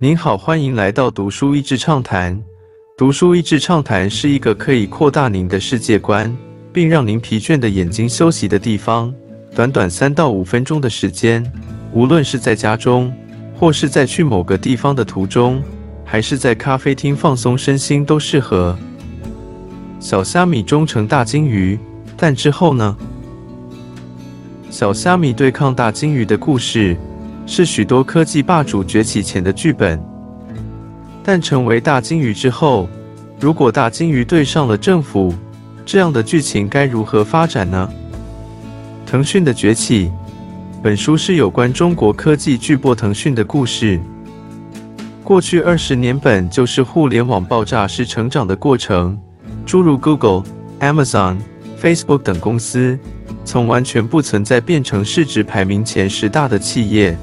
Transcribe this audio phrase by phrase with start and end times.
[0.00, 2.40] 您好，欢迎来到读书益智畅谈。
[2.96, 6.32] 读书益智畅谈是一个可以扩大您的世界观，
[6.72, 9.12] 并让您疲倦的眼睛休息的地方。
[9.56, 11.44] 短短三到五分钟的时间，
[11.92, 13.12] 无论是在家中，
[13.56, 15.60] 或是在去某个地方的途中，
[16.04, 18.78] 还是在咖啡厅放松身心，都适合。
[19.98, 21.76] 小虾米终成大金鱼，
[22.16, 22.96] 但之后呢？
[24.70, 26.96] 小虾米对抗大金鱼的故事。
[27.50, 29.98] 是许多科技霸主崛起前的剧本，
[31.24, 32.86] 但成为大鲸鱼之后，
[33.40, 35.32] 如果大鲸鱼对上了政府，
[35.86, 37.90] 这样的剧情该如何发展呢？
[39.06, 40.12] 腾讯的崛起，
[40.82, 43.98] 本书是有关中国科技巨擘腾讯的故事。
[45.24, 49.18] 过去二十年本就是互联网爆炸式成长的过程，
[49.64, 50.42] 诸如 Google、
[50.80, 51.38] Amazon、
[51.80, 52.98] Facebook 等公司，
[53.42, 57.16] 从完全不存在变成市值排名前十大的企业。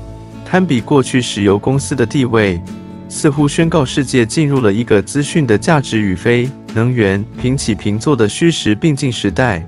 [0.46, 2.62] 堪比过去石油公司的地位，
[3.10, 9.66] 似乎宣告世界进入了一个资讯的价值与非能源平起平坐的虚实并进时代。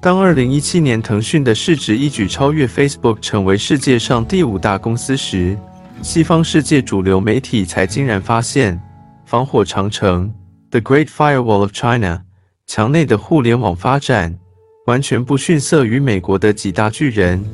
[0.00, 5.56] 当二零一七年腾讯的市值一举超越 Facebook，成为世界上第五大公司时，
[6.00, 8.80] 西方世界主流媒体才惊然发现，
[9.26, 10.32] 防火长城
[10.70, 12.22] （The Great Firewall of China）
[12.66, 14.38] 墙内的互联网发展，
[14.86, 17.44] 完全不逊色于美国的几大巨人。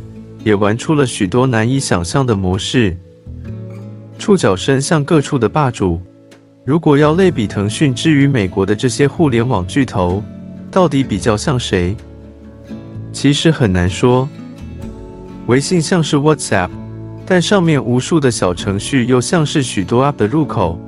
[0.47, 2.97] 也玩出了许多难以想象的模式，
[4.17, 6.01] 触角伸向各处的霸主。
[6.65, 10.23] 如果要类比腾讯之于美国的这些互联网巨头，
[10.71, 11.97] 到底比较像谁？
[13.13, 14.29] 其实很难说。
[15.49, 16.71] 微信像是 WhatsApp，
[17.27, 20.79] 但上面无数的小程序又像是许多 App 的入口。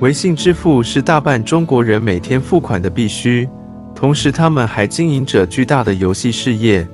[0.00, 3.48] 微信支付是大半中国人每天付款的必须，
[3.94, 6.84] 同时他们还经营着巨大的游戏事业。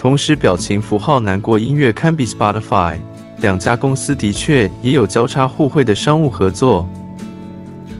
[0.00, 2.96] 同时，表情符号难过音乐堪比 Spotify，
[3.42, 6.88] 两家公司的确也有交叉互惠的商务合作。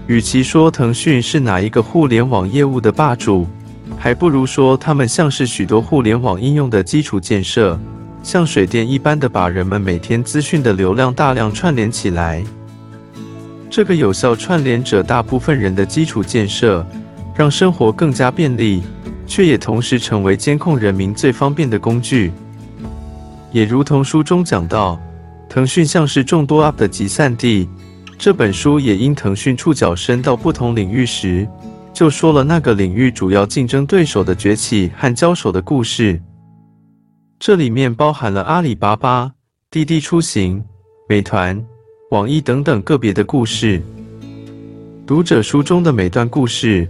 [0.07, 3.47] 与其说腾讯是哪一个互联网业务的霸主，
[3.99, 7.79] 还不如说他们像是许多互联网应用的基础建设，
[8.23, 12.43] 像水电一般的把人们每天资讯的流量大量串联起来。
[13.69, 16.83] 这个有效串联者大部分人的基础建设，
[17.37, 18.83] 让生活更加便利。
[19.31, 22.33] 却也同时成为监控人民最方便的工具。
[23.53, 25.01] 也如同书中讲到，
[25.49, 27.69] 腾讯像是众多 App 的集散地。
[28.19, 31.47] 这本书也因腾讯触角伸到不同领域时，
[31.93, 36.21] 就说了那个领域主要竞争对手的崛起和交手的故事。
[37.39, 39.31] 这里面包含了阿里巴巴、
[39.71, 40.63] 滴滴出行、
[41.09, 41.65] 美团、
[42.11, 43.81] 网易等等个别的故事。
[45.07, 46.89] 读者书中的每段故事。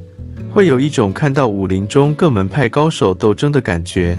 [0.60, 4.14] 会有一种看到武林中各门派高手斗争的感觉。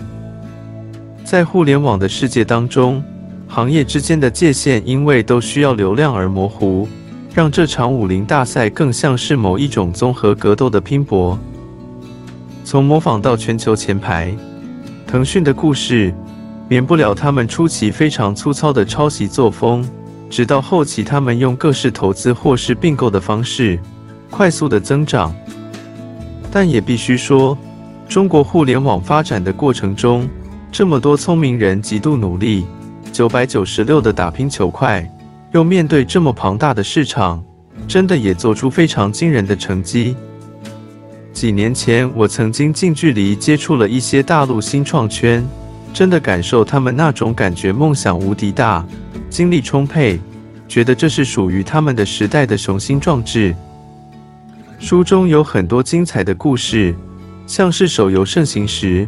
[1.23, 3.03] 在互联网的世界当中，
[3.47, 6.87] 行业之间的界限因为都需要流量而模糊，
[7.31, 11.37] 让这场武林大赛更像是某一种综合格斗的拼搏。
[12.63, 14.35] 从模仿到全球前排，
[15.05, 16.11] 腾讯的故事
[16.67, 19.87] 免不了他们初期非常粗糙的抄袭作风，
[20.27, 23.77] 直到后期他们用各式投资或是并购的方式
[24.31, 25.31] 快速的增长。
[26.51, 27.57] 但也必须说，
[28.09, 30.29] 中国互联网发展的过程中，
[30.71, 32.65] 这么多聪明人极度努力，
[33.13, 35.09] 九百九十六的打拼求快，
[35.53, 37.41] 又面对这么庞大的市场，
[37.87, 40.15] 真的也做出非常惊人的成绩。
[41.31, 45.41] 几年前，我曾经近距离接触了一些大陆新创圈，
[45.93, 48.85] 真的感受他们那种感觉，梦想无敌大，
[49.29, 50.19] 精力充沛，
[50.67, 53.55] 觉得这是属于他们的时代的雄心壮志。
[54.81, 56.93] 书中有很多精彩的故事，
[57.45, 59.07] 像是手游盛行时，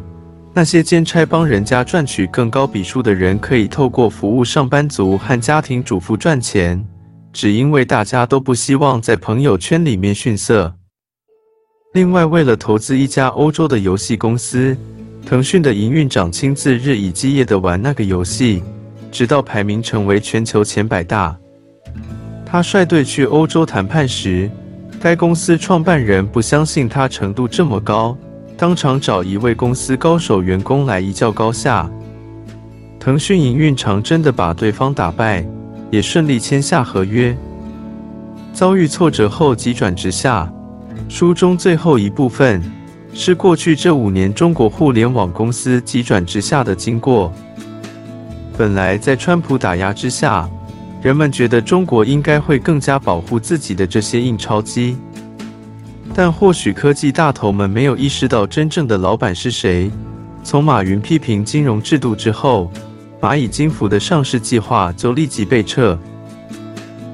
[0.53, 6.81] 那些兼差帮人家赚取更高笔数的人，可以透过服务上班族和家庭主妇赚钱，
[7.33, 10.71] 只因为大家都不希望在朋友圈里面逊色。
[11.93, 14.77] 另外，为了投资一家欧洲的游戏公司，
[15.25, 18.61] 腾讯的营运长亲自日以继夜的玩那个游戏，
[19.11, 21.35] 直到排名成为全球前百大。
[22.45, 24.47] 他率队去欧洲谈判时。
[25.03, 28.17] 该公司创办人不相信他程度这么高，
[28.55, 31.91] 当场找一位公司高手员工来一较高下。
[33.01, 35.45] 腾讯营运长真的把对方打败，
[35.91, 37.35] 也顺利签下合约。
[38.53, 40.49] 遭遇挫折后急转直下。
[41.09, 42.63] 书中最后一部分
[43.13, 47.29] 是过去这五年中国互联网公司急转直下的经过。
[48.57, 50.49] 本来在川普打压之下。
[51.03, 54.95] 人们觉得中国应该会更加保护自己的这些印钞机，
[56.15, 59.91] 但或许科技大头们没有意识到真正的老板是谁。
[60.45, 62.71] 从马云批评金融制度之后，
[63.19, 65.99] 蚂蚁金服的上市计划就立即被撤。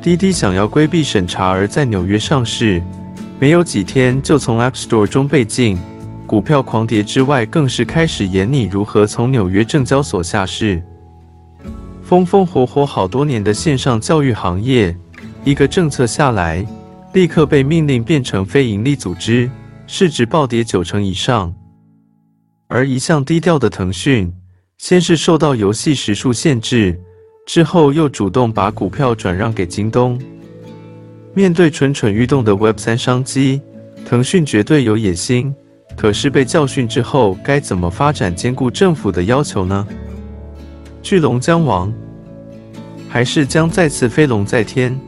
[0.03, 2.79] 滴滴想要规避审查而在纽约上市，
[3.39, 5.79] 没有几天就从 App Store 中被禁，
[6.27, 10.79] 股票狂跌之外，更是开始研拟如何从纽约证交所下市。
[12.09, 14.97] 风风火火好多年的线上教育行业，
[15.43, 16.65] 一个政策下来，
[17.13, 19.47] 立刻被命令变成非营利组织，
[19.85, 21.53] 市值暴跌九成以上。
[22.67, 24.33] 而一向低调的腾讯，
[24.79, 26.99] 先是受到游戏时数限制。
[27.45, 30.19] 之后又主动把股票转让给京东。
[31.35, 33.61] 面对蠢蠢欲动的 Web 三商机，
[34.03, 35.53] 腾讯绝对有野心。
[35.95, 39.87] 可是被教训之后，该怎么发展兼顾政府的要求呢？
[41.01, 41.91] 巨龙将亡，
[43.07, 44.99] 还是将再次飞龙在天？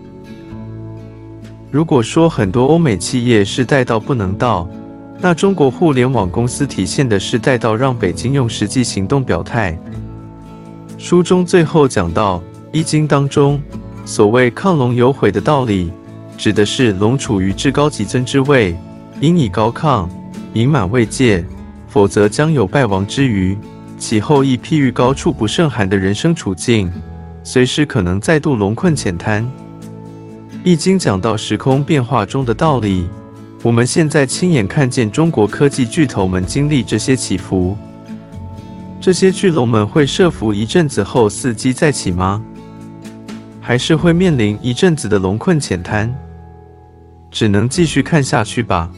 [1.69, 4.67] 如果说很多欧美企业是带到不能到，
[5.19, 9.77] 那中国互联网公司体现的是带到让北京用实际行动表态。
[10.97, 12.39] 书中最后讲到，
[12.71, 13.61] 《易经》当中
[14.05, 15.91] 所谓“亢龙有悔”的道理，
[16.37, 18.75] 指的是龙处于至高极尊之位，
[19.19, 20.07] 应以高亢、
[20.53, 21.45] 盈满慰藉，
[21.87, 23.57] 否则将有败亡之余。
[24.01, 26.91] 其后亦譬喻高处不胜寒的人生处境，
[27.43, 29.43] 随时可能再度龙困浅滩。
[30.63, 33.07] 《易经》讲到时空变化中的道理，
[33.61, 37.77] 我们现在亲眼看见中国科技巨头们经历这些起伏。
[38.99, 42.43] 这些巨龙们会设伏一阵子后伺机再起吗？
[43.61, 46.11] 还是会面临一阵子的龙困浅滩？
[47.29, 48.89] 只能继续看下去吧。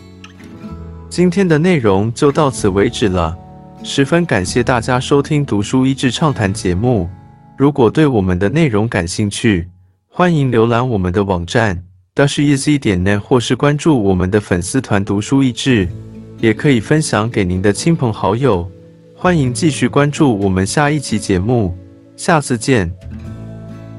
[1.09, 3.37] 今天的内容就到此为止了，
[3.85, 7.09] 十分感谢大家收听《读书益智畅谈》节目。
[7.57, 9.67] 如果对我们的内容感兴趣，
[10.07, 11.83] 欢迎浏览我们的网站
[12.15, 15.85] 的是 ec 点 net，或是关注我们的粉丝团“读书益智”，
[16.39, 18.71] 也可以分享给您的亲朋好友。
[19.13, 21.77] 欢迎继续关注我们下一期节目，
[22.15, 22.89] 下次见。